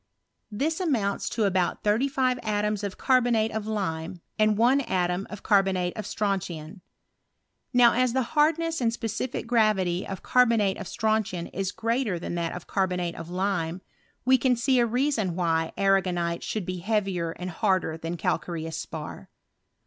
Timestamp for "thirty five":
1.83-2.39